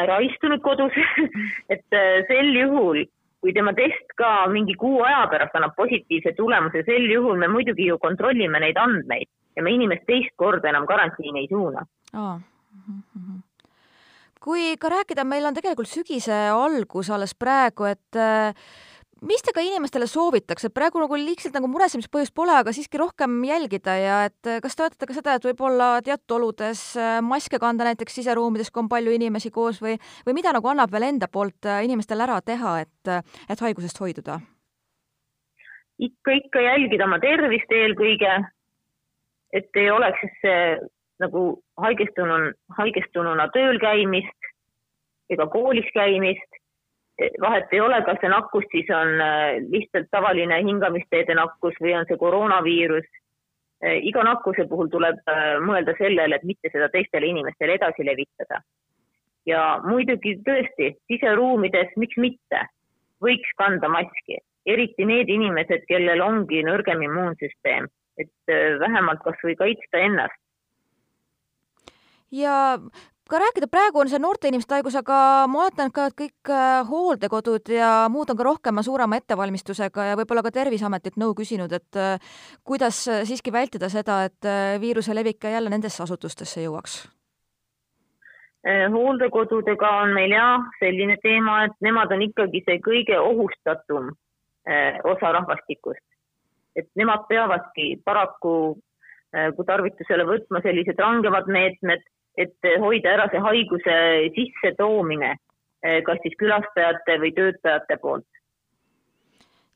ära 0.00 0.18
istunud 0.26 0.62
kodus. 0.64 0.94
Et 1.72 1.84
äh, 1.94 2.24
sel 2.30 2.50
juhul, 2.56 3.04
kui 3.44 3.54
tema 3.56 3.74
test 3.76 4.16
ka 4.18 4.46
mingi 4.52 4.76
kuu 4.80 5.02
aja 5.06 5.26
pärast 5.32 5.54
annab 5.58 5.76
positiivse 5.78 6.34
tulemuse, 6.38 6.84
sel 6.86 7.08
juhul 7.10 7.38
me 7.40 7.50
muidugi 7.52 7.90
ju 7.90 7.98
kontrollime 8.02 8.62
neid 8.62 8.80
andmeid 8.80 9.30
ja 9.56 9.62
me 9.62 9.74
inimest 9.74 10.06
teist 10.08 10.34
korda 10.40 10.70
enam 10.70 10.86
karantiini 10.86 11.44
ei 11.44 11.50
suuna. 11.50 11.86
Oh.. 12.14 12.38
kui 14.44 14.74
ka 14.76 14.90
rääkida, 14.92 15.24
meil 15.24 15.46
on 15.48 15.54
tegelikult 15.56 15.88
sügise 15.88 16.36
algus 16.52 17.08
alles 17.10 17.32
praegu, 17.38 17.86
et 17.88 18.18
äh, 18.18 18.52
mis 19.28 19.42
te 19.44 19.52
ka 19.56 19.62
inimestele 19.64 20.06
soovitaks, 20.10 20.66
et 20.66 20.74
praegu 20.76 21.00
nagu 21.02 21.18
liigselt 21.18 21.54
nagu 21.56 21.68
muresemispõhjust 21.72 22.34
pole, 22.36 22.54
aga 22.60 22.72
siiski 22.76 23.00
rohkem 23.00 23.36
jälgida 23.48 23.96
ja 23.98 24.18
et 24.28 24.50
eh, 24.50 24.60
kas 24.64 24.76
te 24.76 24.82
toetate 24.82 25.08
ka 25.10 25.16
seda, 25.16 25.36
et 25.36 25.46
võib-olla 25.48 25.90
teatud 26.04 26.36
oludes 26.38 26.82
eh, 27.00 27.18
maske 27.24 27.60
kanda 27.62 27.88
näiteks 27.88 28.20
siseruumides, 28.20 28.70
kui 28.70 28.84
on 28.84 28.90
palju 28.92 29.14
inimesi 29.16 29.52
koos 29.54 29.80
või, 29.84 29.96
või 30.26 30.38
mida 30.40 30.52
nagu 30.54 30.70
annab 30.70 30.92
veel 30.92 31.08
enda 31.10 31.28
poolt 31.32 31.68
eh, 31.68 31.84
inimestel 31.88 32.24
ära 32.24 32.40
teha, 32.44 32.80
et, 32.84 33.14
et 33.48 33.64
haigusest 33.68 34.00
hoiduda? 34.00 34.40
ikka, 35.98 36.32
ikka 36.42 36.60
jälgida 36.60 37.06
oma 37.06 37.20
tervist 37.22 37.70
eelkõige, 37.72 38.32
et 39.54 39.78
ei 39.78 39.90
oleks 39.90 40.18
siis 40.24 40.40
see 40.42 40.64
nagu 41.22 41.44
haigestunun, 41.80 42.50
haigestununa 42.78 43.46
tööl 43.54 43.78
käimist 43.82 44.50
ega 45.30 45.46
koolis 45.52 45.86
käimist 45.94 46.53
vahet 47.40 47.72
ei 47.72 47.80
ole, 47.80 48.00
kas 48.06 48.18
see 48.20 48.30
nakkus 48.30 48.64
siis 48.70 48.88
on 48.90 49.20
äh, 49.22 49.58
lihtsalt 49.70 50.08
tavaline 50.10 50.58
hingamisteede 50.66 51.36
nakkus 51.38 51.76
või 51.82 51.94
on 51.98 52.08
see 52.08 52.18
koroonaviirus. 52.18 53.06
Äh, 53.84 54.00
iga 54.10 54.24
nakkuse 54.26 54.66
puhul 54.70 54.90
tuleb 54.90 55.20
äh, 55.30 55.44
mõelda 55.62 55.94
sellele, 55.98 56.36
et 56.36 56.48
mitte 56.48 56.72
seda 56.72 56.88
teistele 56.92 57.30
inimestele 57.30 57.78
edasi 57.78 58.06
levitada. 58.06 58.62
ja 59.46 59.78
muidugi 59.84 60.38
tõesti, 60.40 60.94
siseruumides, 61.12 61.90
miks 62.00 62.16
mitte, 62.16 62.62
võiks 63.20 63.50
kanda 63.60 63.90
maski, 63.92 64.38
eriti 64.66 65.04
need 65.04 65.28
inimesed, 65.28 65.84
kellel 65.84 66.22
ongi 66.24 66.62
nõrgem 66.64 67.02
immuunsüsteem, 67.04 67.90
et 68.18 68.54
vähemalt 68.80 69.20
kasvõi 69.26 69.52
kaitsta 69.60 70.00
ennast 70.00 70.40
ja 72.34 72.78
ka 73.30 73.38
rääkida, 73.40 73.68
praegu 73.72 74.00
on 74.02 74.10
see 74.12 74.20
noorte 74.20 74.48
inimeste 74.50 74.76
haigus, 74.76 74.96
aga 75.00 75.16
ma 75.48 75.62
oletan 75.64 75.92
ka, 75.94 76.08
et 76.10 76.16
kõik 76.18 76.50
äh, 76.52 76.84
hooldekodud 76.88 77.72
ja 77.72 77.90
muud 78.12 78.30
on 78.30 78.38
ka 78.38 78.46
rohkema-suurema 78.50 79.16
ettevalmistusega 79.22 80.10
ja 80.10 80.18
võib-olla 80.20 80.44
ka 80.44 80.52
Terviseametilt 80.52 81.16
nõu 81.20 81.32
küsinud, 81.38 81.72
et 81.72 82.00
äh, 82.00 82.34
kuidas 82.68 83.00
äh, 83.08 83.22
siiski 83.28 83.52
vältida 83.52 83.88
seda, 83.92 84.24
et 84.28 84.48
viiruse 84.80 85.16
levik 85.16 85.48
jälle 85.48 85.72
nendesse 85.72 86.02
asutustesse 86.04 86.64
jõuaks? 86.66 87.04
hooldekodudega 88.64 89.88
on 90.00 90.14
meil 90.16 90.32
jah 90.32 90.62
selline 90.78 91.18
teema, 91.20 91.66
et 91.66 91.74
nemad 91.84 92.08
on 92.16 92.22
ikkagi 92.24 92.62
see 92.64 92.78
kõige 92.80 93.18
ohustatum 93.20 94.06
osa 95.04 95.32
rahvastikust. 95.36 96.00
et 96.72 96.88
nemad 96.96 97.26
peavadki 97.28 98.00
paraku 98.04 98.54
kui 99.56 99.68
tarvitusele 99.68 100.24
võtma 100.24 100.62
sellised 100.64 100.96
rangemad 100.96 101.44
meetmed 101.52 102.08
et 102.38 102.68
hoida 102.82 103.14
ära 103.14 103.28
see 103.32 103.42
haiguse 103.42 103.96
sissetoomine, 104.34 105.34
eh, 105.84 106.00
kas 106.06 106.20
siis 106.22 106.36
külastajate 106.40 107.18
või 107.22 107.32
töötajate 107.36 107.98
poolt. 108.02 108.26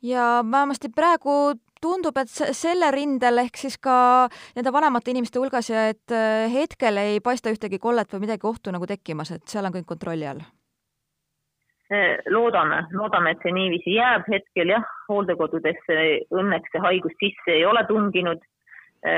ja 0.02 0.44
vähemasti 0.50 0.88
praegu 0.94 1.54
tundub, 1.82 2.16
et 2.18 2.30
selle 2.30 2.90
rindel 2.94 3.38
ehk 3.38 3.56
siis 3.56 3.78
ka 3.78 4.28
nende 4.54 4.72
vanemate 4.72 5.10
inimeste 5.10 5.38
hulgas 5.38 5.70
ja 5.70 5.88
et 5.90 6.14
eh, 6.14 6.46
hetkel 6.52 6.96
ei 6.96 7.20
paista 7.20 7.50
ühtegi 7.50 7.78
kollet 7.78 8.12
või 8.12 8.26
midagi 8.26 8.46
ohtu 8.46 8.70
nagu 8.74 8.86
tekkimas, 8.86 9.32
et 9.32 9.42
seal 9.46 9.66
on 9.66 9.74
kõik 9.74 9.86
kontrolli 9.86 10.26
all? 10.26 10.42
Eh, 11.90 12.18
loodame, 12.28 12.84
loodame, 12.92 13.32
et 13.32 13.42
see 13.42 13.54
niiviisi 13.54 13.94
jääb, 13.96 14.26
hetkel 14.28 14.74
jah, 14.74 14.84
hooldekodudesse 15.08 15.98
õnneks 16.30 16.74
see 16.74 16.82
haigus 16.84 17.14
sisse 17.22 17.54
ei 17.54 17.64
ole 17.64 17.84
tunginud. 17.88 18.42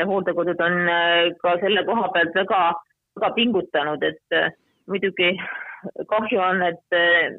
hooldekodud 0.07 0.61
on 0.61 0.75
ka 1.41 1.55
selle 1.61 1.83
koha 1.85 2.09
pealt 2.13 2.35
väga 2.37 2.59
väga 3.21 3.35
pingutanud, 3.37 4.03
et 4.03 4.37
äh, 4.37 4.51
muidugi 4.89 5.35
kahju 6.09 6.41
on, 6.41 6.63
et 6.67 6.97
äh, 6.97 7.37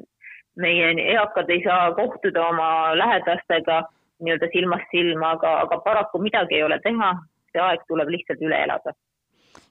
meie 0.56 0.92
eakad 1.14 1.50
ei 1.50 1.62
saa 1.64 1.92
kohtuda 1.98 2.46
oma 2.48 2.96
lähedastega 2.98 3.82
nii-öelda 4.22 4.48
silmast 4.52 4.90
silma, 4.94 5.34
aga, 5.36 5.54
aga 5.66 5.78
paraku 5.84 6.20
midagi 6.22 6.60
ei 6.60 6.66
ole 6.66 6.78
teha, 6.84 7.14
see 7.52 7.62
aeg 7.62 7.82
tuleb 7.88 8.12
lihtsalt 8.14 8.44
üle 8.44 8.60
elada. 8.64 8.94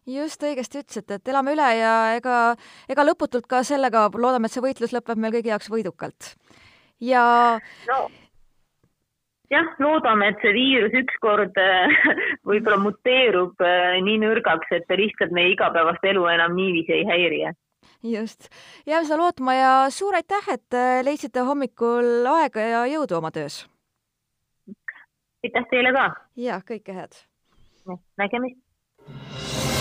Just 0.09 0.41
õigesti 0.43 0.81
ütlesite, 0.81 1.19
et 1.19 1.29
elame 1.29 1.53
üle 1.53 1.67
ja 1.77 1.93
ega, 2.17 2.55
ega 2.89 3.05
lõputult 3.05 3.45
ka 3.49 3.61
sellega 3.63 4.07
loodame, 4.13 4.49
et 4.49 4.55
see 4.55 4.63
võitlus 4.65 4.95
lõpeb 4.95 5.21
meil 5.21 5.35
kõigi 5.37 5.53
jaoks 5.53 5.69
võidukalt. 5.71 6.33
ja 7.01 7.23
no 7.87 8.01
jah, 9.51 9.73
loodame, 9.83 10.31
et 10.31 10.43
see 10.43 10.53
viirus 10.55 10.95
ükskord 11.01 11.57
äh, 11.59 11.97
võib-olla 12.49 12.79
muteerub 12.81 13.59
äh, 13.65 13.97
nii 14.05 14.21
nõrgaks, 14.23 14.71
et 14.75 14.87
ta 14.87 14.97
lihtsalt 14.99 15.35
meie 15.35 15.53
igapäevast 15.55 16.05
elu 16.13 16.25
enam 16.35 16.55
niiviisi 16.57 16.95
ei 16.99 17.05
häiri. 17.09 17.43
just, 18.03 18.49
jääme 18.85 19.05
seda 19.05 19.19
lootma 19.21 19.57
ja 19.57 19.73
suur 19.89 20.15
aitäh, 20.19 20.53
et 20.53 20.77
äh, 20.77 21.03
leidsite 21.05 21.45
hommikul 21.47 22.27
aega 22.37 22.65
ja 22.73 22.85
jõudu 22.95 23.19
oma 23.19 23.31
töös. 23.31 23.65
aitäh 25.43 25.69
teile 25.69 25.93
ka. 25.97 26.09
ja 26.35 26.61
kõike 26.67 26.97
head. 26.97 27.23
nägemist 28.17 29.80